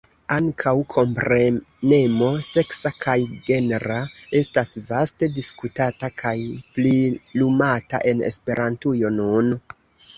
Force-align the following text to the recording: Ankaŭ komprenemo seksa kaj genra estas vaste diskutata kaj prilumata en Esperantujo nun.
Ankaŭ 0.35 0.71
komprenemo 0.93 2.29
seksa 2.47 2.93
kaj 3.05 3.15
genra 3.51 4.01
estas 4.41 4.75
vaste 4.89 5.31
diskutata 5.39 6.13
kaj 6.25 6.37
prilumata 6.79 8.05
en 8.15 8.29
Esperantujo 8.33 9.17
nun. 9.25 9.59